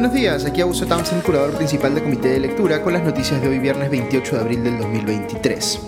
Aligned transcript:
Buenos 0.00 0.16
días, 0.16 0.46
aquí 0.46 0.62
Augusto 0.62 0.86
Townsend, 0.86 1.22
curador 1.22 1.54
principal 1.54 1.94
del 1.94 2.02
Comité 2.02 2.28
de 2.28 2.40
Lectura, 2.40 2.80
con 2.80 2.94
las 2.94 3.04
noticias 3.04 3.42
de 3.42 3.48
hoy 3.48 3.58
viernes 3.58 3.90
28 3.90 4.34
de 4.34 4.40
abril 4.40 4.64
del 4.64 4.78
2023. 4.78 5.78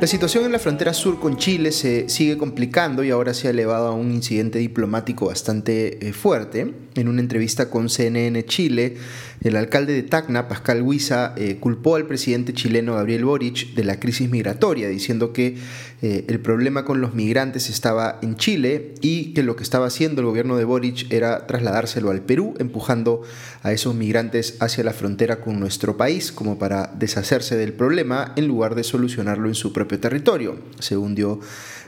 La 0.00 0.08
situación 0.08 0.44
en 0.44 0.50
la 0.50 0.58
frontera 0.58 0.92
sur 0.92 1.20
con 1.20 1.36
Chile 1.36 1.70
se 1.70 2.08
sigue 2.08 2.36
complicando 2.36 3.04
y 3.04 3.10
ahora 3.10 3.32
se 3.32 3.46
ha 3.46 3.50
elevado 3.52 3.86
a 3.86 3.92
un 3.92 4.10
incidente 4.10 4.58
diplomático 4.58 5.26
bastante 5.26 6.04
eh, 6.04 6.12
fuerte. 6.12 6.74
En 6.96 7.06
una 7.06 7.20
entrevista 7.20 7.70
con 7.70 7.88
CNN 7.88 8.44
Chile, 8.44 8.96
el 9.44 9.56
alcalde 9.56 9.92
de 9.92 10.02
Tacna, 10.02 10.48
Pascal 10.48 10.80
Huiza, 10.80 11.34
eh, 11.36 11.58
culpó 11.60 11.96
al 11.96 12.06
presidente 12.06 12.54
chileno 12.54 12.94
Gabriel 12.94 13.26
Boric 13.26 13.74
de 13.74 13.84
la 13.84 14.00
crisis 14.00 14.30
migratoria, 14.30 14.88
diciendo 14.88 15.34
que 15.34 15.58
eh, 16.00 16.24
el 16.28 16.40
problema 16.40 16.86
con 16.86 17.02
los 17.02 17.14
migrantes 17.14 17.68
estaba 17.68 18.18
en 18.22 18.36
Chile 18.36 18.94
y 19.02 19.34
que 19.34 19.42
lo 19.42 19.54
que 19.54 19.62
estaba 19.62 19.86
haciendo 19.86 20.22
el 20.22 20.28
gobierno 20.28 20.56
de 20.56 20.64
Boric 20.64 21.12
era 21.12 21.46
trasladárselo 21.46 22.10
al 22.10 22.22
Perú, 22.22 22.54
empujando 22.58 23.20
a 23.62 23.72
esos 23.72 23.94
migrantes 23.94 24.56
hacia 24.60 24.82
la 24.82 24.94
frontera 24.94 25.42
con 25.42 25.60
nuestro 25.60 25.98
país 25.98 26.32
como 26.32 26.58
para 26.58 26.90
deshacerse 26.98 27.54
del 27.54 27.74
problema 27.74 28.32
en 28.36 28.48
lugar 28.48 28.74
de 28.74 28.82
solucionarlo 28.82 29.48
en 29.48 29.54
su 29.54 29.74
propio 29.74 30.00
territorio, 30.00 30.58
según 30.78 31.14
dio 31.14 31.38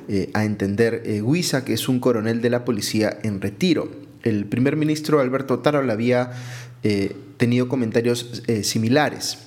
eh, 0.09 0.29
a 0.35 0.45
entender 0.45 1.03
Huiza, 1.23 1.65
que 1.65 1.73
es 1.73 1.89
un 1.89 2.01
coronel 2.01 2.43
de 2.43 2.51
la 2.51 2.67
policía 2.67 3.19
en 3.23 3.41
retiro. 3.41 3.91
El 4.23 4.45
primer 4.45 4.77
ministro 4.77 5.21
Alberto 5.21 5.61
Taro 5.61 5.81
había 5.91 6.33
eh, 6.83 7.17
tenido 7.37 7.69
comentarios 7.69 8.43
eh, 8.47 8.65
similares. 8.65 9.39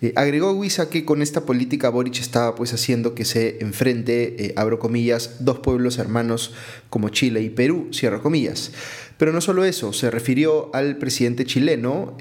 Eh, 0.00 0.12
agregó 0.16 0.52
Huiza 0.52 0.90
que 0.90 1.04
con 1.04 1.22
esta 1.22 1.44
política 1.44 1.88
Boric 1.88 2.20
estaba 2.20 2.54
pues 2.54 2.72
haciendo 2.72 3.14
que 3.14 3.24
se 3.24 3.58
enfrente, 3.60 4.52
abro 4.56 4.78
comillas, 4.78 5.36
dos 5.40 5.58
pueblos 5.60 5.98
hermanos 5.98 6.52
como 6.90 7.08
Chile 7.08 7.42
y 7.42 7.50
Perú, 7.50 7.88
cierro 7.92 8.22
comillas. 8.22 8.72
Pero 9.18 9.32
no 9.32 9.40
solo 9.40 9.64
eso, 9.64 9.92
se 9.92 10.10
refirió 10.10 10.74
al 10.74 10.96
presidente 10.96 11.44
chileno, 11.44 12.16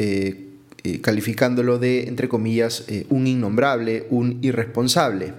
calificándolo 1.02 1.80
de, 1.80 2.03
entre 2.03 2.30
comillas, 2.30 2.85
un 3.09 3.25
innombrable, 3.25 4.05
un 4.11 4.37
irresponsable. 4.43 5.33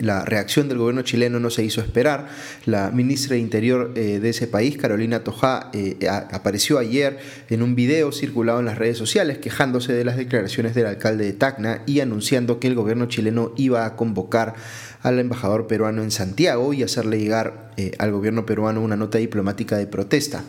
La 0.00 0.24
reacción 0.24 0.68
del 0.68 0.78
gobierno 0.78 1.02
chileno 1.02 1.38
no 1.40 1.50
se 1.50 1.62
hizo 1.62 1.82
esperar. 1.82 2.28
La 2.64 2.90
ministra 2.90 3.34
de 3.34 3.40
Interior 3.40 3.92
eh, 3.94 4.18
de 4.18 4.30
ese 4.30 4.46
país, 4.46 4.78
Carolina 4.78 5.22
Tojá, 5.22 5.70
eh, 5.74 5.98
apareció 6.08 6.78
ayer 6.78 7.18
en 7.50 7.62
un 7.62 7.74
video 7.74 8.10
circulado 8.10 8.60
en 8.60 8.64
las 8.64 8.78
redes 8.78 8.96
sociales 8.96 9.38
quejándose 9.38 9.92
de 9.92 10.04
las 10.04 10.16
declaraciones 10.16 10.74
del 10.74 10.86
alcalde 10.86 11.26
de 11.26 11.34
Tacna 11.34 11.82
y 11.84 12.00
anunciando 12.00 12.60
que 12.60 12.68
el 12.68 12.74
gobierno 12.74 13.06
chileno 13.06 13.52
iba 13.56 13.84
a 13.84 13.94
convocar 13.94 14.54
al 15.02 15.18
embajador 15.18 15.66
peruano 15.66 16.02
en 16.02 16.10
Santiago 16.10 16.72
y 16.72 16.82
hacerle 16.82 17.18
llegar 17.18 17.69
eh, 17.76 17.92
al 17.98 18.12
gobierno 18.12 18.46
peruano 18.46 18.80
una 18.80 18.96
nota 18.96 19.18
diplomática 19.18 19.76
de 19.76 19.86
protesta. 19.86 20.44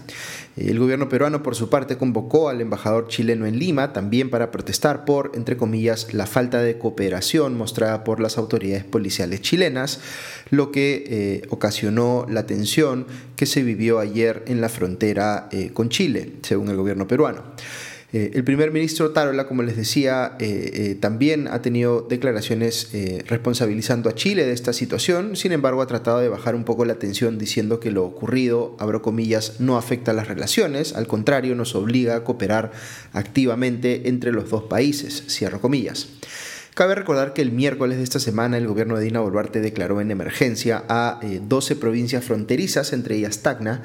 El 0.58 0.80
gobierno 0.80 1.08
peruano, 1.08 1.44
por 1.44 1.55
su 1.55 1.69
parte, 1.69 1.97
convocó 1.97 2.50
al 2.50 2.59
embajador 2.59 3.08
chileno 3.08 3.45
en 3.45 3.58
Lima 3.58 3.94
también 3.94 4.30
para 4.30 4.52
protestar 4.52 5.05
por, 5.05 5.31
entre 5.36 5.55
comillas, 5.55 6.14
la 6.14 6.25
falta 6.25 6.61
de 6.61 6.77
cooperación 6.77 7.55
mostrada 7.58 8.03
por 8.03 8.19
las 8.19 8.38
autoridades 8.38 8.83
policiales 8.83 9.42
chilenas, 9.42 10.02
lo 10.49 10.72
que 10.72 11.03
eh, 11.08 11.47
ocasionó 11.49 12.25
la 12.30 12.45
tensión 12.45 13.08
que 13.36 13.45
se 13.45 13.64
vivió 13.64 13.99
ayer 13.99 14.44
en 14.47 14.59
la 14.59 14.69
frontera 14.69 15.47
eh, 15.52 15.72
con 15.73 15.89
Chile, 15.89 16.33
según 16.42 16.69
el 16.69 16.75
gobierno 16.75 17.08
peruano. 17.08 17.44
Eh, 18.14 18.31
el 18.34 18.44
primer 18.44 18.72
ministro 18.72 19.12
Tarola, 19.12 19.48
como 19.48 19.64
les 19.64 19.78
decía, 19.78 20.36
eh, 20.40 20.72
eh, 20.73 20.98
también 21.00 21.48
ha 21.48 21.62
tenido 21.62 22.02
declaraciones 22.02 22.90
responsabilizando 23.26 24.09
a 24.09 24.16
Chile 24.16 24.45
de 24.45 24.52
esta 24.52 24.73
situación, 24.73 25.36
sin 25.36 25.54
embargo 25.54 25.81
ha 25.81 25.88
tratado 25.88 26.20
de 26.20 26.28
bajar 26.28 26.56
un 26.56 26.66
poco 26.66 26.84
la 26.84 26.95
tensión 26.95 27.38
diciendo 27.38 27.80
que 27.80 27.92
lo 27.92 28.04
ocurrido, 28.04 28.76
abro 28.80 29.02
comillas, 29.02 29.60
no 29.60 29.77
afecta 29.77 30.11
a 30.11 30.14
las 30.14 30.27
relaciones, 30.27 30.94
al 30.94 31.08
contrario 31.08 31.55
nos 31.55 31.73
obliga 31.76 32.16
a 32.16 32.23
cooperar 32.23 32.71
activamente 33.14 34.10
entre 34.10 34.32
los 34.32 34.50
dos 34.50 34.64
países, 34.64 35.23
cierro 35.27 35.61
comillas. 35.61 36.08
Cabe 36.73 36.95
recordar 36.95 37.33
que 37.33 37.42
el 37.42 37.52
miércoles 37.52 37.98
de 37.98 38.04
esta 38.04 38.20
semana 38.20 38.58
el 38.58 38.65
gobierno 38.65 38.98
de 38.98 39.04
Dina 39.04 39.20
Boluarte 39.20 39.59
declaró 39.59 39.99
en 39.99 40.09
emergencia 40.09 40.83
a 40.87 41.20
12 41.21 41.76
provincias 41.76 42.23
fronterizas, 42.23 42.93
entre 42.93 43.17
ellas 43.17 43.42
Tacna, 43.42 43.83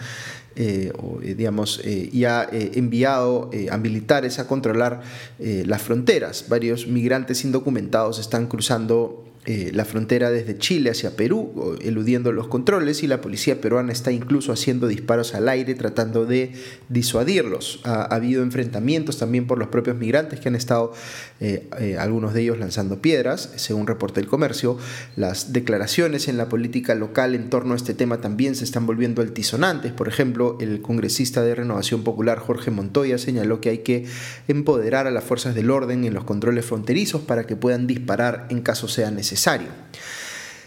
eh, 0.54 0.92
eh, 1.22 1.34
digamos, 1.34 1.80
eh, 1.84 2.08
y 2.12 2.24
ha 2.24 2.48
enviado 2.50 3.50
a 3.70 3.76
militares 3.76 4.38
a 4.38 4.46
controlar 4.46 5.02
las 5.38 5.82
fronteras. 5.82 6.46
Varios 6.48 6.86
migrantes 6.86 7.44
indocumentados 7.44 8.20
están 8.20 8.46
cruzando 8.46 9.25
eh, 9.48 9.70
la 9.72 9.84
frontera 9.84 10.30
desde 10.30 10.58
Chile 10.58 10.90
hacia 10.90 11.14
Perú, 11.14 11.78
eludiendo 11.80 12.32
los 12.32 12.48
controles, 12.48 13.04
y 13.04 13.06
la 13.06 13.20
policía 13.20 13.60
peruana 13.60 13.92
está 13.92 14.10
incluso 14.10 14.52
haciendo 14.52 14.88
disparos 14.88 15.34
al 15.36 15.48
aire 15.48 15.76
tratando 15.76 16.26
de 16.26 16.50
disuadirlos. 16.88 17.80
Ha, 17.84 18.02
habido 18.12 18.42
enfrentamientos 18.42 19.18
también 19.18 19.46
por 19.46 19.58
los 19.58 19.68
propios 19.68 19.96
migrantes 19.96 20.40
que 20.40 20.48
han 20.48 20.56
estado, 20.56 20.92
eh, 21.38 21.68
eh, 21.78 21.96
algunos 21.96 22.34
de 22.34 22.42
ellos 22.42 22.58
lanzando 22.58 23.00
piedras, 23.00 23.52
según 23.54 23.86
reporta 23.86 24.18
el 24.18 24.26
comercio. 24.26 24.78
Las 25.14 25.52
declaraciones 25.52 26.26
en 26.26 26.38
la 26.38 26.48
política 26.48 26.96
local 26.96 27.36
en 27.36 27.48
torno 27.48 27.74
a 27.74 27.76
este 27.76 27.94
tema 27.94 28.20
también 28.20 28.56
se 28.56 28.64
están 28.64 28.84
volviendo 28.84 29.22
altisonantes. 29.22 29.92
Por 29.92 30.08
ejemplo, 30.08 30.58
el 30.60 30.82
congresista 30.82 31.42
de 31.42 31.54
Renovación 31.54 32.02
Popular 32.02 32.40
Jorge 32.40 32.72
Montoya 32.72 33.16
señaló 33.16 33.60
que 33.60 33.68
hay 33.68 33.78
que 33.78 34.06
empoderar 34.48 35.06
a 35.06 35.12
las 35.12 35.22
fuerzas 35.22 35.54
del 35.54 35.70
orden 35.70 36.04
en 36.04 36.14
los 36.14 36.24
controles 36.24 36.64
fronterizos 36.64 37.20
para 37.20 37.46
que 37.46 37.54
puedan 37.54 37.86
disparar 37.86 38.48
en 38.50 38.60
caso 38.60 38.88
sea 38.88 39.12
necesario. 39.12 39.35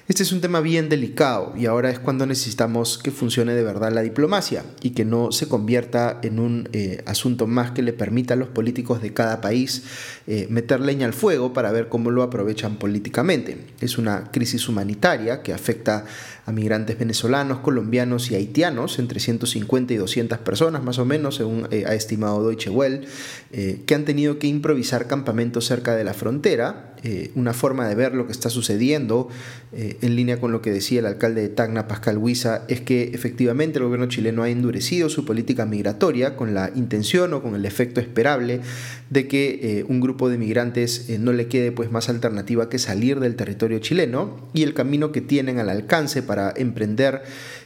Este 0.09 0.23
es 0.23 0.31
un 0.31 0.41
tema 0.41 0.59
bien 0.59 0.89
delicado 0.89 1.53
y 1.55 1.67
ahora 1.67 1.91
es 1.91 1.99
cuando 1.99 2.25
necesitamos 2.25 2.97
que 2.97 3.11
funcione 3.11 3.53
de 3.53 3.63
verdad 3.63 3.91
la 3.91 4.01
diplomacia 4.01 4.65
y 4.81 4.89
que 4.89 5.05
no 5.05 5.31
se 5.31 5.47
convierta 5.47 6.17
en 6.23 6.39
un 6.39 6.67
eh, 6.73 7.03
asunto 7.05 7.45
más 7.45 7.69
que 7.69 7.83
le 7.83 7.93
permita 7.93 8.33
a 8.33 8.37
los 8.37 8.49
políticos 8.49 9.03
de 9.03 9.13
cada 9.13 9.39
país 9.39 9.83
eh, 10.25 10.47
meter 10.49 10.79
leña 10.79 11.05
al 11.05 11.13
fuego 11.13 11.53
para 11.53 11.71
ver 11.71 11.89
cómo 11.89 12.09
lo 12.09 12.23
aprovechan 12.23 12.77
políticamente. 12.77 13.59
Es 13.81 13.99
una 13.99 14.31
crisis 14.31 14.67
humanitaria 14.67 15.43
que 15.43 15.53
afecta 15.53 16.05
a 16.47 16.51
migrantes 16.51 16.97
venezolanos, 16.97 17.59
colombianos 17.59 18.31
y 18.31 18.35
haitianos, 18.35 18.97
entre 18.97 19.19
150 19.19 19.93
y 19.93 19.97
200 19.97 20.39
personas 20.39 20.83
más 20.83 20.97
o 20.97 21.05
menos, 21.05 21.35
según 21.35 21.67
eh, 21.69 21.83
ha 21.85 21.93
estimado 21.93 22.43
Deutsche 22.43 22.71
Welle, 22.71 23.07
que 23.51 23.93
han 23.93 24.05
tenido 24.05 24.39
que 24.39 24.47
improvisar 24.47 25.05
campamentos 25.05 25.65
cerca 25.65 25.95
de 25.95 26.03
la 26.03 26.15
frontera 26.15 26.95
eh, 27.03 27.31
una 27.35 27.53
forma 27.53 27.87
de 27.87 27.95
ver 27.95 28.13
lo 28.13 28.25
que 28.25 28.31
está 28.31 28.49
sucediendo, 28.49 29.29
eh, 29.71 29.97
en 30.01 30.15
línea 30.15 30.39
con 30.39 30.51
lo 30.51 30.61
que 30.61 30.71
decía 30.71 30.99
el 30.99 31.05
alcalde 31.05 31.41
de 31.41 31.49
Tacna, 31.49 31.87
Pascal 31.87 32.17
Huiza, 32.17 32.63
es 32.67 32.81
que 32.81 33.11
efectivamente 33.13 33.79
el 33.79 33.85
gobierno 33.85 34.07
chileno 34.07 34.43
ha 34.43 34.49
endurecido 34.49 35.09
su 35.09 35.25
política 35.25 35.65
migratoria 35.65 36.35
con 36.35 36.53
la 36.53 36.71
intención 36.75 37.33
o 37.33 37.41
con 37.41 37.55
el 37.55 37.65
efecto 37.65 38.01
esperable 38.01 38.61
de 39.09 39.27
que 39.27 39.59
eh, 39.61 39.85
un 39.87 40.01
grupo 40.01 40.29
de 40.29 40.37
migrantes 40.37 41.09
no 41.19 41.31
le 41.31 41.47
quede 41.47 41.71
pues 41.71 41.91
más 41.91 42.09
alternativa 42.09 42.69
que 42.69 42.79
salir 42.79 43.19
del 43.19 43.35
territorio 43.35 43.79
chileno 43.79 44.49
y 44.53 44.63
el 44.63 44.73
camino 44.73 45.11
que 45.11 45.21
tienen 45.21 45.59
al 45.59 45.69
alcance 45.69 46.21
para 46.21 46.53
emprender 46.55 47.23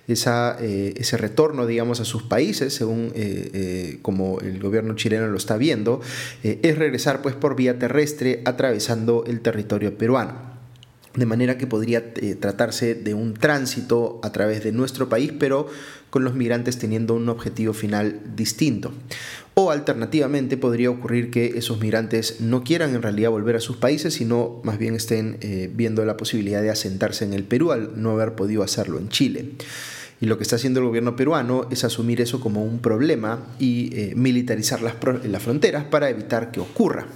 esa, 0.08 0.58
ese 0.59 1.18
retorno, 1.18 1.66
digamos, 1.66 2.00
a 2.00 2.06
sus 2.06 2.24
países, 2.24 2.74
según 2.74 3.14
como 4.02 4.40
el 4.41 4.59
gobierno 4.59 4.96
chileno 4.96 5.28
lo 5.28 5.38
está 5.38 5.58
viendo, 5.58 6.02
es 6.44 6.78
regresar 6.78 7.22
pues 7.22 7.36
por 7.36 7.56
vía 7.56 7.80
terrestre 7.80 8.41
atravesando 8.46 9.24
el 9.25 9.41
territorio 9.41 9.97
peruano. 9.97 10.53
De 11.16 11.28
manera 11.28 11.59
que 11.59 11.68
podría 11.68 12.03
eh, 12.16 12.34
tratarse 12.34 12.96
de 12.96 13.14
un 13.14 13.36
tránsito 13.36 14.19
a 14.24 14.31
través 14.31 14.64
de 14.64 14.72
nuestro 14.72 15.09
país, 15.09 15.31
pero 15.38 15.68
con 16.09 16.24
los 16.24 16.34
migrantes 16.34 16.80
teniendo 16.80 17.14
un 17.14 17.30
objetivo 17.30 17.74
final 17.74 18.20
distinto. 18.35 18.91
O 19.53 19.70
alternativamente 19.70 20.58
podría 20.58 20.90
ocurrir 20.90 21.30
que 21.30 21.53
esos 21.56 21.80
migrantes 21.80 22.41
no 22.41 22.64
quieran 22.64 22.96
en 22.96 23.03
realidad 23.03 23.30
volver 23.30 23.56
a 23.56 23.59
sus 23.59 23.78
países, 23.78 24.16
sino 24.16 24.59
más 24.64 24.79
bien 24.79 24.96
estén 24.96 25.38
eh, 25.41 25.70
viendo 25.72 26.03
la 26.03 26.17
posibilidad 26.17 26.64
de 26.64 26.72
asentarse 26.72 27.26
en 27.26 27.34
el 27.34 27.44
Perú 27.44 27.72
al 27.72 28.02
no 28.02 28.09
haber 28.11 28.34
podido 28.34 28.64
hacerlo 28.64 28.97
en 28.97 29.09
Chile. 29.09 29.52
Y 30.23 30.25
lo 30.25 30.37
que 30.37 30.43
está 30.43 30.55
haciendo 30.55 30.79
el 30.79 30.85
gobierno 30.85 31.17
peruano 31.17 31.67
es 31.70 31.84
asumir 31.84 32.22
eso 32.22 32.40
como 32.40 32.64
un 32.64 32.79
problema 32.79 33.46
y 33.59 33.90
eh, 33.93 34.14
militarizar 34.16 34.81
las, 34.81 34.96
las 35.25 35.43
fronteras 35.43 35.84
para 35.84 36.09
evitar 36.09 36.49
que 36.49 36.61
ocurra. 36.61 37.08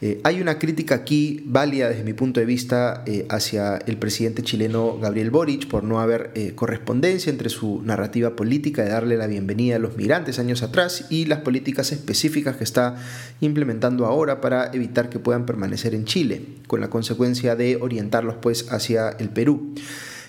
Eh, 0.00 0.22
hay 0.24 0.40
una 0.40 0.58
crítica 0.58 0.94
aquí 0.94 1.42
válida 1.44 1.90
desde 1.90 2.04
mi 2.04 2.14
punto 2.14 2.40
de 2.40 2.46
vista 2.46 3.02
eh, 3.04 3.26
hacia 3.28 3.76
el 3.76 3.98
presidente 3.98 4.42
chileno 4.42 4.98
Gabriel 4.98 5.30
Boric 5.30 5.68
por 5.68 5.84
no 5.84 6.00
haber 6.00 6.54
correspondencia 6.54 7.28
entre 7.28 7.50
su 7.50 7.82
narrativa 7.82 8.34
política 8.34 8.82
de 8.82 8.92
darle 8.92 9.18
la 9.18 9.26
bienvenida 9.26 9.76
a 9.76 9.78
los 9.78 9.98
migrantes 9.98 10.38
años 10.38 10.62
atrás 10.62 11.04
y 11.10 11.26
las 11.26 11.40
políticas 11.40 11.92
específicas 11.92 12.56
que 12.56 12.64
está 12.64 12.96
implementando 13.42 14.06
ahora 14.06 14.40
para 14.40 14.70
evitar 14.72 15.10
que 15.10 15.18
puedan 15.18 15.44
permanecer 15.44 15.94
en 15.94 16.06
Chile, 16.06 16.46
con 16.66 16.80
la 16.80 16.88
consecuencia 16.88 17.56
de 17.56 17.76
orientarlos 17.76 18.36
pues 18.40 18.72
hacia 18.72 19.10
el 19.10 19.28
Perú. 19.28 19.74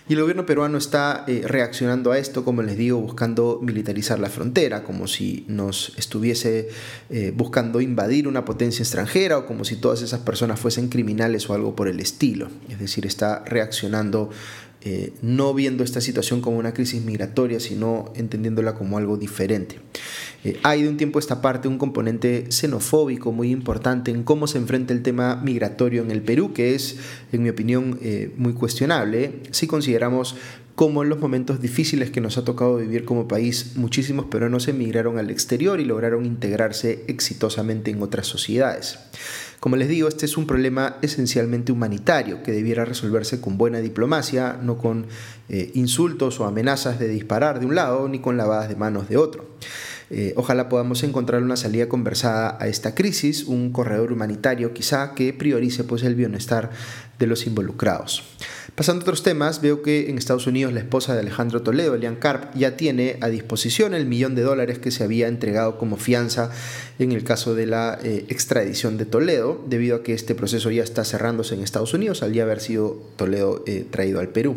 Y 0.10 0.14
el 0.14 0.22
gobierno 0.22 0.44
peruano 0.44 0.80
está 0.80 1.24
eh, 1.28 1.44
reaccionando 1.46 2.12
a 2.12 2.18
esto, 2.18 2.44
como 2.44 2.64
les 2.64 2.76
digo, 2.76 3.00
buscando 3.00 3.60
militarizar 3.62 4.18
la 4.18 4.32
frontera, 4.32 4.84
como 4.84 5.06
si 5.06 5.46
nos 5.48 5.94
estuviese 6.00 6.70
eh, 7.12 7.32
buscando 7.36 7.80
invadir 7.80 8.28
una 8.28 8.44
potencia 8.44 8.82
extranjera 8.82 9.38
o 9.38 9.46
como 9.46 9.64
si 9.66 9.76
todas 9.76 10.02
esas 10.02 10.22
personas 10.22 10.60
fuesen 10.60 10.90
criminales 10.90 11.48
o 11.48 11.54
algo 11.54 11.76
por 11.76 11.88
el 11.88 12.00
estilo. 12.00 12.50
Es 12.70 12.80
decir, 12.80 13.06
está 13.06 13.44
reaccionando 13.46 14.32
eh, 14.82 15.12
no 15.22 15.54
viendo 15.54 15.84
esta 15.84 16.00
situación 16.00 16.40
como 16.40 16.58
una 16.58 16.74
crisis 16.74 17.04
migratoria, 17.04 17.60
sino 17.60 18.14
entendiéndola 18.16 18.76
como 18.76 18.98
algo 18.98 19.18
diferente. 19.18 19.76
Eh, 20.46 20.58
hay 20.64 20.84
de 20.84 20.90
un 20.90 20.96
tiempo 20.96 21.20
a 21.20 21.22
esta 21.22 21.42
parte 21.42 21.68
un 21.68 21.78
componente 21.78 22.46
xenofóbico 22.50 23.34
muy 23.34 23.52
importante 23.52 24.10
en 24.12 24.24
cómo 24.24 24.48
se 24.48 24.58
enfrenta 24.58 24.94
el 24.94 25.04
tema 25.04 25.36
migratorio 25.36 26.02
en 26.02 26.12
el 26.12 26.22
Perú, 26.22 26.54
que 26.54 26.76
es, 26.76 26.96
en 27.34 27.44
mi 27.44 27.50
opinión, 27.50 28.00
eh, 28.02 28.32
muy 28.38 28.54
cuestionable 28.54 29.42
si 29.52 29.68
consideramos 29.68 30.38
cómo 30.76 31.04
en 31.04 31.10
los 31.10 31.20
momentos 31.20 31.60
difíciles 31.60 32.10
que 32.10 32.22
nos 32.22 32.38
ha 32.38 32.46
tocado 32.46 32.78
vivir 32.78 33.04
como 33.04 33.28
país, 33.28 33.74
muchísimos 33.76 34.28
peruanos 34.28 34.70
emigraron 34.70 35.18
al 35.18 35.30
exterior 35.30 35.82
y 35.82 35.84
lograron 35.84 36.26
integrarse 36.26 37.04
exitosamente 37.08 37.92
en 37.92 38.02
otras 38.02 38.28
sociedades. 38.28 38.98
Como 39.60 39.76
les 39.76 39.90
digo, 39.90 40.08
este 40.08 40.26
es 40.26 40.38
un 40.38 40.48
problema 40.48 40.98
esencialmente 41.02 41.74
humanitario 41.74 42.44
que 42.44 42.54
debiera 42.54 42.86
resolverse 42.86 43.42
con 43.42 43.58
buena 43.58 43.80
diplomacia, 43.80 44.58
no 44.62 44.78
con 44.78 45.08
eh, 45.50 45.72
insultos 45.74 46.40
o 46.40 46.46
amenazas 46.46 46.98
de 46.98 47.10
disparar 47.10 47.60
de 47.60 47.66
un 47.66 47.76
lado 47.76 48.08
ni 48.08 48.20
con 48.20 48.38
lavadas 48.38 48.70
de 48.70 48.78
manos 48.78 49.10
de 49.10 49.18
otro. 49.18 49.50
Eh, 50.12 50.34
ojalá 50.38 50.70
podamos 50.70 51.04
encontrar 51.04 51.44
una 51.44 51.58
salida 51.58 51.90
conversada 51.90 52.58
a 52.60 52.68
esta 52.68 52.96
crisis, 52.96 53.44
un 53.44 53.72
corredor 53.72 54.14
humanitario 54.14 54.74
quizá 54.74 55.14
que 55.14 55.34
priorice 55.34 55.84
pues, 55.84 56.04
el 56.04 56.16
bienestar 56.16 56.72
de 57.20 57.28
los 57.28 57.46
involucrados. 57.46 58.24
Pasando 58.80 59.02
a 59.02 59.04
otros 59.04 59.24
temas, 59.24 59.60
veo 59.60 59.82
que 59.82 60.10
en 60.10 60.18
Estados 60.18 60.48
Unidos 60.48 60.72
la 60.72 60.80
esposa 60.80 61.14
de 61.14 61.20
Alejandro 61.20 61.64
Toledo, 61.64 61.96
Elian 61.96 62.16
Karp, 62.16 62.56
ya 62.56 62.78
tiene 62.78 63.18
a 63.20 63.28
disposición 63.28 63.94
el 63.94 64.06
millón 64.06 64.36
de 64.36 64.42
dólares 64.42 64.80
que 64.80 64.90
se 64.90 65.04
había 65.04 65.28
entregado 65.28 65.78
como 65.78 65.98
fianza 65.98 66.50
en 66.98 67.12
el 67.12 67.26
caso 67.26 67.56
de 67.56 67.66
la 67.66 68.00
eh, 68.02 68.24
extradición 68.30 68.98
de 68.98 69.04
Toledo, 69.04 69.62
debido 69.68 69.98
a 69.98 70.04
que 70.04 70.14
este 70.14 70.34
proceso 70.34 70.72
ya 70.72 70.82
está 70.82 71.04
cerrándose 71.04 71.56
en 71.56 71.62
Estados 71.62 71.94
Unidos 71.94 72.24
al 72.24 72.32
ya 72.32 72.44
haber 72.44 72.62
sido 72.62 73.04
Toledo 73.18 73.66
eh, 73.68 73.86
traído 73.92 74.22
al 74.22 74.30
Perú. 74.30 74.56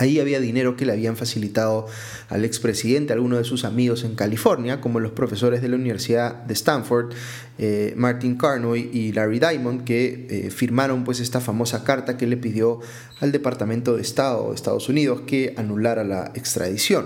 Ahí 0.00 0.18
había 0.18 0.40
dinero 0.40 0.76
que 0.76 0.86
le 0.86 0.92
habían 0.92 1.14
facilitado 1.14 1.86
al 2.30 2.46
expresidente, 2.46 3.12
algunos 3.12 3.38
de 3.38 3.44
sus 3.44 3.66
amigos 3.66 4.02
en 4.02 4.14
California, 4.14 4.80
como 4.80 4.98
los 4.98 5.12
profesores 5.12 5.60
de 5.60 5.68
la 5.68 5.76
Universidad 5.76 6.36
de 6.36 6.54
Stanford, 6.54 7.12
eh, 7.58 7.92
Martin 7.98 8.36
Carnoy 8.36 8.88
y 8.94 9.12
Larry 9.12 9.40
Diamond, 9.40 9.84
que 9.84 10.26
eh, 10.30 10.50
firmaron 10.50 11.04
pues 11.04 11.20
esta 11.20 11.42
famosa 11.42 11.84
carta 11.84 12.16
que 12.16 12.26
le 12.26 12.38
pidió 12.38 12.80
al 13.20 13.30
Departamento 13.30 13.96
de 13.96 14.00
Estado 14.00 14.48
de 14.48 14.54
Estados 14.54 14.88
Unidos 14.88 15.20
que 15.26 15.52
anulara 15.58 16.02
la 16.02 16.32
extradición. 16.34 17.04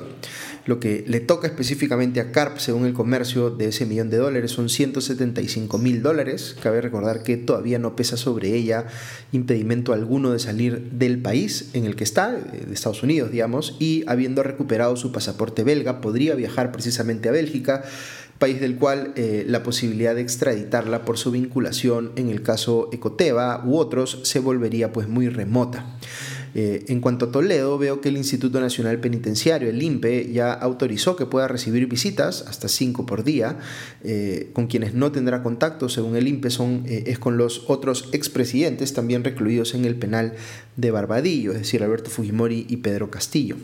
Lo 0.67 0.81
que 0.81 1.05
le 1.07 1.21
toca 1.21 1.47
específicamente 1.47 2.21
a 2.21 2.33
CARP, 2.33 2.57
según 2.59 2.87
el 2.87 2.95
comercio 2.95 3.51
de 3.51 3.67
ese 3.67 3.85
millón 3.85 4.09
de 4.09 4.17
dólares, 4.17 4.51
son 4.51 4.71
175 4.71 5.77
mil 5.77 6.03
dólares. 6.03 6.57
Cabe 6.63 6.81
recordar 6.81 7.23
que 7.23 7.37
todavía 7.37 7.79
no 7.79 7.97
pesa 7.97 8.17
sobre 8.17 8.55
ella 8.55 8.87
impedimento 9.33 9.93
alguno 9.93 10.31
de 10.31 10.39
salir 10.39 10.91
del 10.93 11.21
país 11.21 11.71
en 11.75 11.85
el 11.85 11.97
que 11.97 12.05
está, 12.05 12.35
eh, 12.35 12.65
Estados 12.85 13.03
Unidos, 13.03 13.31
digamos, 13.31 13.77
y 13.79 14.05
habiendo 14.07 14.43
recuperado 14.43 14.95
su 14.97 15.11
pasaporte 15.11 15.65
belga, 15.65 16.03
podría 16.03 16.35
viajar 16.35 16.71
precisamente 16.71 17.31
a 17.31 17.33
Bélgica 17.33 17.83
país 18.39 18.61
del 18.61 18.77
cual 18.77 19.13
eh, 19.17 19.45
la 19.49 19.63
posibilidad 19.63 20.15
de 20.15 20.21
extraditarla 20.21 21.05
por 21.05 21.17
su 21.17 21.31
vinculación 21.31 22.13
en 22.17 22.29
el 22.29 22.43
caso 22.43 22.91
Ecoteva 22.93 23.63
u 23.65 23.79
otros 23.79 24.21
se 24.25 24.39
volvería 24.39 24.93
pues 24.93 25.09
muy 25.09 25.29
remota. 25.29 25.87
Eh, 26.55 26.85
en 26.89 27.01
cuanto 27.01 27.27
a 27.27 27.33
Toledo, 27.33 27.77
veo 27.79 28.01
que 28.01 28.09
el 28.09 28.17
Instituto 28.17 28.61
Nacional 28.61 29.01
Penitenciario, 29.01 29.69
el 29.69 29.83
INPE, 29.83 30.31
ya 30.33 30.53
autorizó 30.53 31.17
que 31.17 31.27
pueda 31.27 31.49
recibir 31.49 31.87
visitas, 31.87 32.45
hasta 32.47 32.69
cinco 32.69 33.07
por 33.07 33.25
día, 33.25 33.59
eh, 34.05 34.51
con 34.53 34.69
quienes 34.69 34.95
no 34.95 35.11
tendrá 35.11 35.43
contacto, 35.43 35.89
según 35.89 36.15
el 36.17 36.29
INPE, 36.29 36.51
son, 36.51 36.85
eh, 36.87 37.05
es 37.07 37.19
con 37.19 37.37
los 37.37 37.65
otros 37.69 38.09
expresidentes 38.13 38.95
también 38.95 39.25
recluidos 39.25 39.75
en 39.75 39.85
el 39.85 39.97
penal 39.97 40.35
de 40.77 40.91
Barbadillo, 40.93 41.53
es 41.53 41.59
decir, 41.59 41.83
Alberto 41.83 42.11
Fujimori 42.11 42.67
y 42.69 42.77
Pedro 42.79 43.11
Castillo. 43.11 43.57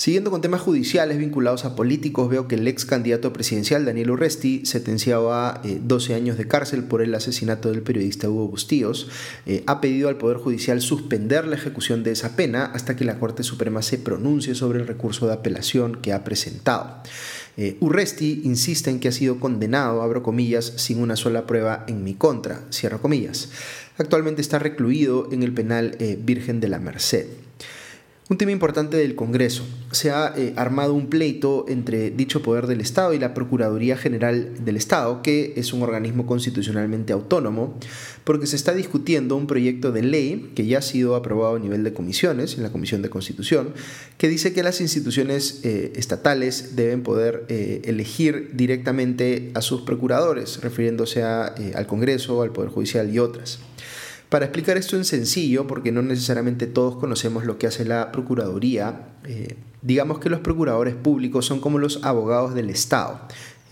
Siguiendo 0.00 0.30
con 0.30 0.40
temas 0.40 0.62
judiciales 0.62 1.18
vinculados 1.18 1.66
a 1.66 1.76
políticos, 1.76 2.30
veo 2.30 2.48
que 2.48 2.54
el 2.54 2.66
ex 2.66 2.86
candidato 2.86 3.34
presidencial 3.34 3.84
Daniel 3.84 4.12
Urresti, 4.12 4.64
sentenciado 4.64 5.34
a 5.34 5.60
12 5.62 6.14
años 6.14 6.38
de 6.38 6.48
cárcel 6.48 6.84
por 6.84 7.02
el 7.02 7.14
asesinato 7.14 7.70
del 7.70 7.82
periodista 7.82 8.30
Hugo 8.30 8.48
Bustíos, 8.48 9.08
eh, 9.44 9.62
ha 9.66 9.82
pedido 9.82 10.08
al 10.08 10.16
Poder 10.16 10.38
Judicial 10.38 10.80
suspender 10.80 11.46
la 11.46 11.56
ejecución 11.56 12.02
de 12.02 12.12
esa 12.12 12.34
pena 12.34 12.64
hasta 12.64 12.96
que 12.96 13.04
la 13.04 13.18
Corte 13.18 13.42
Suprema 13.42 13.82
se 13.82 13.98
pronuncie 13.98 14.54
sobre 14.54 14.80
el 14.80 14.86
recurso 14.86 15.26
de 15.26 15.34
apelación 15.34 15.96
que 15.96 16.14
ha 16.14 16.24
presentado. 16.24 17.02
Eh, 17.58 17.76
Urresti 17.80 18.40
insiste 18.44 18.88
en 18.88 19.00
que 19.00 19.08
ha 19.08 19.12
sido 19.12 19.38
condenado, 19.38 20.00
abro 20.00 20.22
comillas, 20.22 20.72
sin 20.76 21.02
una 21.02 21.16
sola 21.16 21.46
prueba 21.46 21.84
en 21.88 22.04
mi 22.04 22.14
contra, 22.14 22.62
cierro 22.72 23.02
comillas. 23.02 23.50
Actualmente 23.98 24.40
está 24.40 24.58
recluido 24.58 25.28
en 25.30 25.42
el 25.42 25.52
penal 25.52 25.94
eh, 25.98 26.18
Virgen 26.18 26.58
de 26.60 26.68
la 26.68 26.78
Merced. 26.78 27.26
Un 28.30 28.38
tema 28.38 28.52
importante 28.52 28.96
del 28.96 29.16
Congreso. 29.16 29.64
Se 29.90 30.12
ha 30.12 30.32
eh, 30.36 30.52
armado 30.54 30.94
un 30.94 31.08
pleito 31.08 31.64
entre 31.66 32.12
dicho 32.12 32.42
poder 32.42 32.68
del 32.68 32.80
Estado 32.80 33.12
y 33.12 33.18
la 33.18 33.34
Procuraduría 33.34 33.96
General 33.96 34.64
del 34.64 34.76
Estado, 34.76 35.20
que 35.20 35.54
es 35.56 35.72
un 35.72 35.82
organismo 35.82 36.26
constitucionalmente 36.26 37.12
autónomo, 37.12 37.76
porque 38.22 38.46
se 38.46 38.54
está 38.54 38.72
discutiendo 38.72 39.34
un 39.34 39.48
proyecto 39.48 39.90
de 39.90 40.04
ley 40.04 40.52
que 40.54 40.64
ya 40.64 40.78
ha 40.78 40.82
sido 40.82 41.16
aprobado 41.16 41.56
a 41.56 41.58
nivel 41.58 41.82
de 41.82 41.92
comisiones, 41.92 42.56
en 42.56 42.62
la 42.62 42.70
Comisión 42.70 43.02
de 43.02 43.10
Constitución, 43.10 43.74
que 44.16 44.28
dice 44.28 44.52
que 44.52 44.62
las 44.62 44.80
instituciones 44.80 45.62
eh, 45.64 45.92
estatales 45.96 46.76
deben 46.76 47.02
poder 47.02 47.46
eh, 47.48 47.82
elegir 47.86 48.50
directamente 48.52 49.50
a 49.54 49.60
sus 49.60 49.80
procuradores, 49.80 50.60
refiriéndose 50.60 51.24
al 51.24 51.86
Congreso, 51.88 52.42
al 52.42 52.52
Poder 52.52 52.70
Judicial 52.70 53.12
y 53.12 53.18
otras. 53.18 53.58
Para 54.30 54.44
explicar 54.44 54.76
esto 54.76 54.96
en 54.96 55.04
sencillo, 55.04 55.66
porque 55.66 55.90
no 55.90 56.02
necesariamente 56.02 56.68
todos 56.68 56.94
conocemos 56.96 57.44
lo 57.44 57.58
que 57.58 57.66
hace 57.66 57.84
la 57.84 58.12
Procuraduría, 58.12 59.08
eh, 59.26 59.56
digamos 59.82 60.20
que 60.20 60.30
los 60.30 60.38
procuradores 60.38 60.94
públicos 60.94 61.44
son 61.44 61.60
como 61.60 61.80
los 61.80 62.04
abogados 62.04 62.54
del 62.54 62.70
Estado, 62.70 63.20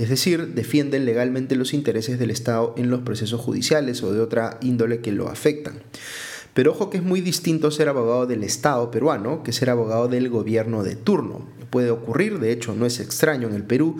es 0.01 0.09
decir, 0.09 0.55
defienden 0.55 1.05
legalmente 1.05 1.55
los 1.55 1.73
intereses 1.75 2.19
del 2.19 2.33
Estado 2.33 2.75
en 2.77 2.91
los 2.91 3.03
procesos 3.03 3.41
judiciales 3.41 4.03
o 4.03 4.13
de 4.13 4.21
otra 4.21 4.59
índole 4.61 5.01
que 5.01 5.13
lo 5.13 5.29
afectan. 5.29 5.81
Pero 6.55 6.73
ojo 6.73 6.91
que 6.91 6.97
es 6.97 7.05
muy 7.05 7.21
distinto 7.21 7.71
ser 7.71 7.89
abogado 7.89 8.27
del 8.27 8.43
Estado 8.43 8.91
peruano 8.91 9.45
que 9.45 9.53
ser 9.53 9.71
abogado 9.71 10.09
del 10.09 10.29
gobierno 10.29 10.83
de 10.83 10.97
turno. 10.97 11.47
Puede 11.71 11.91
ocurrir, 11.91 12.41
de 12.41 12.51
hecho 12.51 12.75
no 12.75 12.85
es 12.85 12.99
extraño 12.99 13.47
en 13.47 13.55
el 13.55 13.63
Perú, 13.63 13.99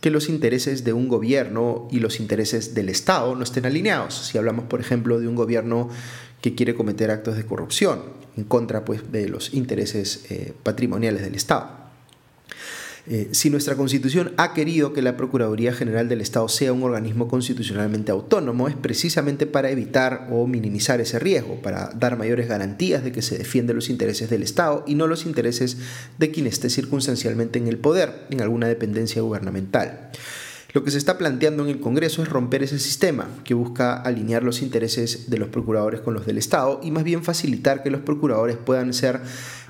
que 0.00 0.10
los 0.10 0.28
intereses 0.28 0.84
de 0.84 0.92
un 0.92 1.08
gobierno 1.08 1.88
y 1.90 2.00
los 2.00 2.20
intereses 2.20 2.74
del 2.74 2.88
Estado 2.88 3.34
no 3.34 3.42
estén 3.42 3.66
alineados. 3.66 4.14
Si 4.14 4.38
hablamos, 4.38 4.66
por 4.66 4.80
ejemplo, 4.80 5.18
de 5.18 5.26
un 5.26 5.34
gobierno 5.34 5.88
que 6.40 6.54
quiere 6.54 6.74
cometer 6.74 7.10
actos 7.10 7.36
de 7.36 7.44
corrupción 7.44 8.02
en 8.36 8.44
contra 8.44 8.84
pues, 8.84 9.10
de 9.10 9.28
los 9.28 9.54
intereses 9.54 10.24
eh, 10.30 10.52
patrimoniales 10.62 11.22
del 11.22 11.34
Estado. 11.34 11.87
Eh, 13.10 13.28
si 13.32 13.48
nuestra 13.48 13.74
Constitución 13.74 14.32
ha 14.36 14.52
querido 14.52 14.92
que 14.92 15.00
la 15.00 15.16
Procuraduría 15.16 15.72
General 15.72 16.10
del 16.10 16.20
Estado 16.20 16.46
sea 16.48 16.74
un 16.74 16.82
organismo 16.82 17.26
constitucionalmente 17.26 18.12
autónomo, 18.12 18.68
es 18.68 18.74
precisamente 18.74 19.46
para 19.46 19.70
evitar 19.70 20.28
o 20.30 20.46
minimizar 20.46 21.00
ese 21.00 21.18
riesgo, 21.18 21.62
para 21.62 21.88
dar 21.94 22.18
mayores 22.18 22.48
garantías 22.48 23.02
de 23.02 23.10
que 23.10 23.22
se 23.22 23.38
defienden 23.38 23.76
los 23.76 23.88
intereses 23.88 24.28
del 24.28 24.42
Estado 24.42 24.84
y 24.86 24.94
no 24.94 25.06
los 25.06 25.24
intereses 25.24 25.78
de 26.18 26.30
quien 26.30 26.46
esté 26.46 26.68
circunstancialmente 26.68 27.58
en 27.58 27.68
el 27.68 27.78
poder, 27.78 28.26
en 28.28 28.42
alguna 28.42 28.68
dependencia 28.68 29.22
gubernamental. 29.22 30.10
Lo 30.74 30.84
que 30.84 30.90
se 30.90 30.98
está 30.98 31.16
planteando 31.16 31.64
en 31.64 31.70
el 31.70 31.80
Congreso 31.80 32.22
es 32.22 32.28
romper 32.28 32.62
ese 32.62 32.78
sistema 32.78 33.26
que 33.44 33.54
busca 33.54 33.94
alinear 33.94 34.42
los 34.42 34.60
intereses 34.60 35.30
de 35.30 35.38
los 35.38 35.48
procuradores 35.48 36.02
con 36.02 36.12
los 36.12 36.26
del 36.26 36.36
Estado 36.36 36.80
y 36.82 36.90
más 36.90 37.04
bien 37.04 37.24
facilitar 37.24 37.82
que 37.82 37.90
los 37.90 38.02
procuradores 38.02 38.58
puedan 38.58 38.92
ser 38.92 39.22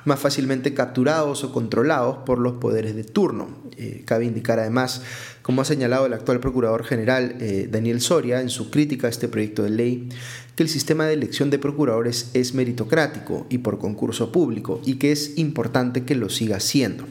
más 0.05 0.21
fácilmente 0.21 0.75
capturados 0.75 1.45
o 1.45 1.53
controlados 1.53 2.19
por 2.25 2.39
los 2.39 2.55
poderes 2.55 2.95
de 2.95 3.05
turno. 3.05 3.49
Eh, 3.77 4.03
cabe 4.05 4.25
indicar 4.25 4.59
además, 4.59 5.03
como 5.43 5.63
ha 5.63 5.65
señalado 5.65 6.07
el 6.07 6.13
actual 6.13 6.41
Procurador 6.41 6.85
General 6.85 7.37
eh, 7.41 7.69
Daniel 7.71 8.01
Soria 8.01 8.41
en 8.41 8.49
su 8.49 8.71
crítica 8.71 9.07
a 9.07 9.11
este 9.11 9.29
proyecto 9.29 9.63
de 9.63 9.71
ley, 9.71 10.09
que 10.57 10.65
el 10.65 10.69
sistema 10.69 11.07
de 11.07 11.15
elección 11.15 11.51
de 11.51 11.61
procuradores 11.61 12.31
es 12.35 12.55
meritocrático 12.55 13.47
y 13.49 13.59
por 13.59 13.79
concurso 13.79 14.33
público 14.33 14.81
y 14.85 14.97
que 14.97 15.13
es 15.13 15.39
importante 15.39 16.03
que 16.03 16.17
lo 16.17 16.29
siga 16.29 16.59
siendo. 16.59 17.07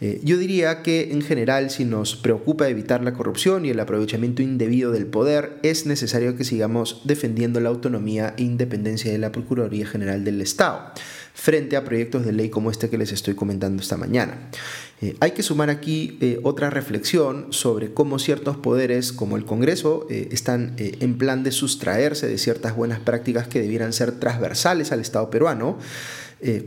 Eh, 0.00 0.20
yo 0.22 0.38
diría 0.38 0.82
que 0.82 1.12
en 1.12 1.22
general 1.22 1.70
si 1.70 1.84
nos 1.84 2.14
preocupa 2.14 2.68
evitar 2.68 3.02
la 3.02 3.14
corrupción 3.14 3.66
y 3.66 3.70
el 3.70 3.80
aprovechamiento 3.80 4.42
indebido 4.42 4.92
del 4.92 5.06
poder, 5.06 5.58
es 5.62 5.86
necesario 5.86 6.36
que 6.36 6.44
sigamos 6.44 7.02
defendiendo 7.04 7.60
la 7.60 7.68
autonomía 7.68 8.32
e 8.38 8.44
independencia 8.44 9.10
de 9.10 9.18
la 9.18 9.32
Procuraduría 9.32 9.86
General 9.86 10.24
del 10.24 10.40
Estado 10.40 10.92
frente 11.38 11.76
a 11.76 11.84
proyectos 11.84 12.26
de 12.26 12.32
ley 12.32 12.48
como 12.48 12.68
este 12.68 12.90
que 12.90 12.98
les 12.98 13.12
estoy 13.12 13.34
comentando 13.34 13.80
esta 13.80 13.96
mañana. 13.96 14.50
Eh, 15.00 15.14
hay 15.20 15.30
que 15.30 15.44
sumar 15.44 15.70
aquí 15.70 16.18
eh, 16.20 16.40
otra 16.42 16.68
reflexión 16.68 17.46
sobre 17.50 17.94
cómo 17.94 18.18
ciertos 18.18 18.56
poderes 18.56 19.12
como 19.12 19.36
el 19.36 19.44
Congreso 19.44 20.08
eh, 20.10 20.30
están 20.32 20.74
en 20.76 21.16
plan 21.16 21.44
de 21.44 21.52
sustraerse 21.52 22.26
de 22.26 22.38
ciertas 22.38 22.74
buenas 22.74 22.98
prácticas 22.98 23.46
que 23.46 23.60
debieran 23.60 23.92
ser 23.92 24.18
transversales 24.18 24.90
al 24.90 24.98
Estado 25.00 25.30
peruano, 25.30 25.78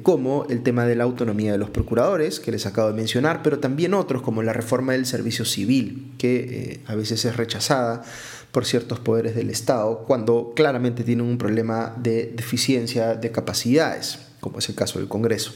como 0.04 0.46
el 0.50 0.63
tema 0.63 0.86
de 0.86 0.98
la 0.98 1.06
autonomía 1.06 1.54
de 1.54 1.58
los 1.58 1.70
procuradores, 1.70 2.42
que 2.42 2.51
les 2.51 2.66
acabo 2.66 2.90
de 2.90 2.94
mencionar, 2.94 3.42
pero 3.42 3.60
también 3.60 3.94
otros 3.94 4.22
como 4.22 4.44
la 4.44 4.51
reforma 4.51 4.92
del 4.92 5.06
servicio 5.06 5.46
civil, 5.46 6.12
que 6.18 6.82
a 6.88 6.96
veces 6.96 7.24
es 7.24 7.38
rechazada 7.38 8.04
por 8.51 8.66
ciertos 8.66 9.00
poderes 9.00 9.34
del 9.34 9.50
Estado 9.50 10.04
cuando 10.06 10.51
claramente 10.58 11.06
tienen 11.06 11.25
un 11.25 11.38
problema 11.38 11.96
de 11.98 12.34
deficiencia 12.36 13.16
de 13.16 13.32
capacidades. 13.32 14.31
Como 14.41 14.60
es 14.60 14.67
el 14.67 14.75
caso 14.75 15.00
del 15.00 15.07
Congreso. 15.07 15.53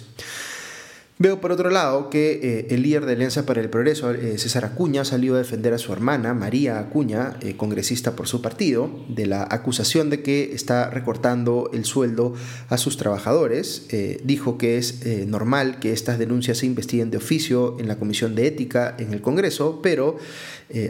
Veo 1.17 1.39
por 1.39 1.53
otro 1.53 1.69
lado 1.69 2.09
que 2.09 2.41
eh, 2.43 2.67
el 2.71 2.81
líder 2.81 3.05
de 3.05 3.13
Alianza 3.13 3.45
para 3.45 3.61
el 3.61 3.69
Progreso, 3.69 4.11
eh, 4.11 4.37
César 4.37 4.65
Acuña, 4.65 5.05
salió 5.05 5.35
a 5.35 5.37
defender 5.37 5.73
a 5.73 5.77
su 5.77 5.93
hermana, 5.93 6.33
María 6.33 6.77
Acuña, 6.77 7.37
eh, 7.39 7.55
congresista 7.55 8.17
por 8.17 8.27
su 8.27 8.41
partido, 8.41 8.89
de 9.07 9.25
la 9.25 9.47
acusación 9.49 10.09
de 10.09 10.21
que 10.21 10.51
está 10.53 10.89
recortando 10.89 11.69
el 11.73 11.85
sueldo 11.85 12.33
a 12.67 12.77
sus 12.77 12.97
trabajadores. 12.97 13.87
dijo 14.23 14.57
que 14.57 14.77
es 14.77 15.05
normal 15.27 15.79
que 15.79 15.93
estas 15.93 16.19
denuncias 16.19 16.57
se 16.57 16.65
investiguen 16.65 17.11
de 17.11 17.17
oficio 17.17 17.77
en 17.79 17.87
la 17.87 17.97
Comisión 17.97 18.35
de 18.35 18.47
Ética 18.47 18.95
en 18.99 19.13
el 19.13 19.21
Congreso, 19.21 19.79
pero 19.81 20.17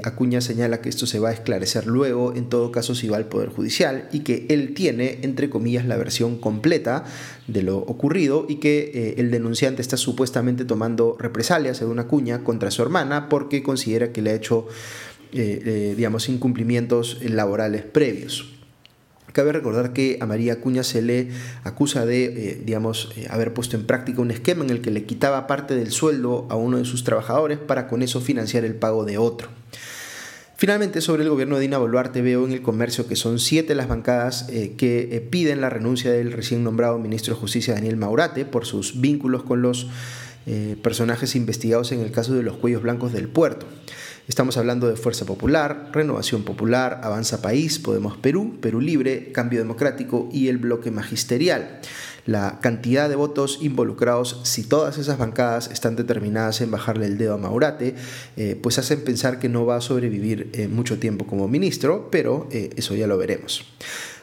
Acuña 0.03 0.41
señala 0.41 0.81
que 0.81 0.89
esto 0.89 1.05
se 1.05 1.19
va 1.19 1.29
a 1.29 1.33
esclarecer 1.33 1.85
luego, 1.85 2.33
en 2.35 2.49
todo 2.49 2.71
caso 2.71 2.95
si 2.95 3.07
va 3.07 3.17
al 3.17 3.27
Poder 3.27 3.49
Judicial, 3.49 4.09
y 4.11 4.21
que 4.21 4.45
él 4.49 4.73
tiene, 4.73 5.19
entre 5.21 5.49
comillas, 5.49 5.85
la 5.85 5.97
versión 5.97 6.37
completa 6.37 7.03
de 7.47 7.61
lo 7.61 7.77
ocurrido 7.77 8.45
y 8.49 8.55
que 8.55 9.15
el 9.17 9.29
denunciante 9.31 9.81
está 9.81 9.97
supuestamente 10.15 10.63
tomando 10.63 11.17
represalias, 11.19 11.75
según 11.75 11.99
Acuña, 11.99 12.41
contra 12.41 12.71
su 12.71 12.81
hermana 12.81 13.27
porque 13.27 13.61
considera 13.61 14.13
que 14.13 14.21
le 14.21 14.29
ha 14.29 14.33
hecho, 14.33 14.65
eh, 15.33 15.61
eh, 15.65 15.93
digamos, 15.97 16.29
incumplimientos 16.29 17.19
laborales 17.21 17.83
previos. 17.83 18.53
Cabe 19.33 19.51
recordar 19.51 19.91
que 19.91 20.17
a 20.21 20.25
María 20.25 20.53
Acuña 20.53 20.83
se 20.83 21.01
le 21.01 21.31
acusa 21.65 22.05
de, 22.05 22.23
eh, 22.23 22.61
digamos, 22.63 23.11
haber 23.29 23.53
puesto 23.53 23.75
en 23.75 23.85
práctica 23.85 24.21
un 24.21 24.31
esquema 24.31 24.63
en 24.63 24.69
el 24.69 24.79
que 24.79 24.89
le 24.89 25.03
quitaba 25.03 25.47
parte 25.47 25.75
del 25.75 25.91
sueldo 25.91 26.47
a 26.49 26.55
uno 26.55 26.77
de 26.77 26.85
sus 26.85 27.03
trabajadores 27.03 27.57
para 27.57 27.89
con 27.89 28.01
eso 28.01 28.21
financiar 28.21 28.63
el 28.63 28.75
pago 28.75 29.03
de 29.03 29.17
otro. 29.17 29.49
Finalmente, 30.57 31.01
sobre 31.01 31.23
el 31.23 31.29
gobierno 31.29 31.55
de 31.55 31.63
Dina 31.63 31.77
Boluarte, 31.77 32.21
veo 32.21 32.45
en 32.45 32.53
el 32.53 32.61
comercio 32.61 33.07
que 33.07 33.17
son 33.17 33.39
siete 33.39 33.75
las 33.75 33.89
bancadas 33.89 34.47
eh, 34.49 34.75
que 34.77 35.09
eh, 35.11 35.19
piden 35.19 35.59
la 35.59 35.69
renuncia 35.69 36.11
del 36.13 36.31
recién 36.31 36.63
nombrado 36.63 36.97
ministro 36.97 37.33
de 37.33 37.39
Justicia 37.41 37.73
Daniel 37.73 37.97
Maurate 37.97 38.45
por 38.45 38.65
sus 38.65 39.01
vínculos 39.01 39.43
con 39.43 39.61
los 39.61 39.87
eh, 40.45 40.77
personajes 40.81 41.35
investigados 41.35 41.91
en 41.91 41.99
el 41.99 42.11
caso 42.11 42.33
de 42.33 42.43
los 42.43 42.55
cuellos 42.55 42.81
blancos 42.81 43.11
del 43.11 43.27
puerto. 43.27 43.65
Estamos 44.29 44.55
hablando 44.55 44.87
de 44.87 44.95
Fuerza 44.95 45.25
Popular, 45.25 45.89
Renovación 45.91 46.43
Popular, 46.43 47.01
Avanza 47.03 47.41
País, 47.41 47.77
Podemos 47.77 48.15
Perú, 48.15 48.57
Perú 48.61 48.79
Libre, 48.79 49.33
Cambio 49.33 49.59
Democrático 49.59 50.29
y 50.31 50.47
el 50.47 50.57
bloque 50.57 50.89
magisterial 50.89 51.81
la 52.25 52.59
cantidad 52.59 53.09
de 53.09 53.15
votos 53.15 53.59
involucrados, 53.61 54.39
si 54.43 54.63
todas 54.63 54.97
esas 54.97 55.17
bancadas 55.17 55.69
están 55.71 55.95
determinadas 55.95 56.61
en 56.61 56.71
bajarle 56.71 57.05
el 57.05 57.17
dedo 57.17 57.35
a 57.35 57.37
Maurate, 57.37 57.95
eh, 58.35 58.59
pues 58.61 58.77
hacen 58.79 59.03
pensar 59.03 59.39
que 59.39 59.49
no 59.49 59.65
va 59.65 59.77
a 59.77 59.81
sobrevivir 59.81 60.49
eh, 60.53 60.67
mucho 60.67 60.97
tiempo 60.99 61.25
como 61.25 61.47
ministro, 61.47 62.09
pero 62.11 62.47
eh, 62.51 62.71
eso 62.75 62.95
ya 62.95 63.07
lo 63.07 63.17
veremos. 63.17 63.65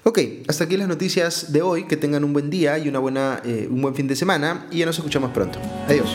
Ok, 0.05 0.19
hasta 0.49 0.65
aquí 0.65 0.77
las 0.77 0.89
noticias 0.89 1.53
de 1.53 1.63
hoy. 1.63 1.87
Que 1.87 1.97
tengan 1.97 2.25
un 2.25 2.33
buen 2.33 2.51
día 2.51 2.77
y 2.79 2.89
una 2.89 2.99
buena, 2.99 3.41
un 3.71 3.83
buen 3.83 3.95
fin 3.95 4.09
de 4.09 4.17
semana 4.17 4.67
y 4.73 4.79
ya 4.79 4.87
nos 4.87 4.99
escuchamos 4.99 5.31
pronto. 5.31 5.61
Adiós. 5.87 6.09